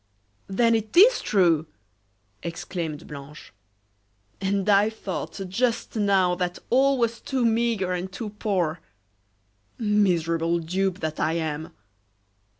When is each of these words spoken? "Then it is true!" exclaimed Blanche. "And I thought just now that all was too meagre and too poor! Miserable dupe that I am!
"Then 0.47 0.73
it 0.73 0.97
is 0.97 1.21
true!" 1.21 1.67
exclaimed 2.41 3.05
Blanche. 3.05 3.53
"And 4.41 4.67
I 4.67 4.89
thought 4.89 5.39
just 5.47 5.95
now 5.95 6.33
that 6.33 6.57
all 6.71 6.97
was 6.97 7.21
too 7.21 7.45
meagre 7.45 7.93
and 7.93 8.11
too 8.11 8.31
poor! 8.31 8.79
Miserable 9.77 10.57
dupe 10.57 11.01
that 11.01 11.19
I 11.19 11.33
am! 11.33 11.71